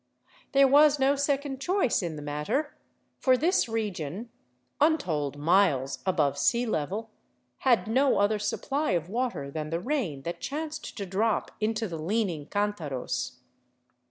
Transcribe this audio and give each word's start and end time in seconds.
There 0.53 0.67
was 0.67 0.97
no 0.97 1.15
second 1.15 1.61
choice 1.61 2.01
in 2.01 2.15
the 2.15 2.23
matter, 2.23 2.75
for 3.19 3.37
this 3.37 3.69
region, 3.69 4.31
untold 4.79 5.37
miles 5.37 5.99
above 6.07 6.39
sea 6.39 6.65
level, 6.65 7.11
had 7.59 7.85
no 7.87 8.17
other 8.17 8.39
supply 8.39 8.93
of 8.93 9.09
water 9.09 9.51
than 9.51 9.69
the 9.69 9.79
rain 9.79 10.23
that 10.23 10.41
chanced 10.41 10.97
to 10.97 11.05
drop 11.05 11.51
into 11.59 11.87
the 11.87 11.99
leaning 11.99 12.47
cantaros. 12.47 13.41